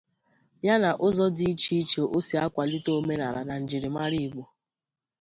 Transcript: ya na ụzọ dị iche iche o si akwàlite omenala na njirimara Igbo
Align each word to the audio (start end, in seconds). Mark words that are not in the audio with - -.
ya 0.67 0.75
na 0.81 0.89
ụzọ 1.07 1.25
dị 1.35 1.45
iche 1.53 1.71
iche 1.81 2.01
o 2.15 2.17
si 2.27 2.35
akwàlite 2.45 2.91
omenala 2.99 3.39
na 3.47 3.55
njirimara 3.61 4.17
Igbo 4.25 4.43